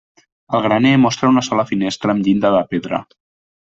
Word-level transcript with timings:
El 0.59 0.63
graner 0.67 0.93
mostra 1.03 1.31
una 1.35 1.45
sola 1.51 1.69
finestra 1.75 2.17
amb 2.19 2.27
llinda 2.29 2.57
de 2.61 2.67
pedra. 2.75 3.07